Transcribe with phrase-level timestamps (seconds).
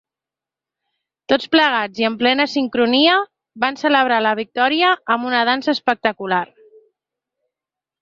[1.33, 3.19] Tots plegats i en plena sincronia,
[3.67, 6.45] van celebrar la victòria amb una dansa espectacular.